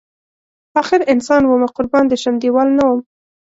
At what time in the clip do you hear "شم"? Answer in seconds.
2.21-2.35